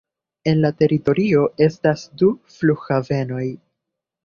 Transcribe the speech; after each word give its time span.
En 0.51 0.61
la 0.63 0.71
teritorio 0.79 1.43
estas 1.67 2.07
du 2.23 2.31
flughavenoj. 2.55 3.47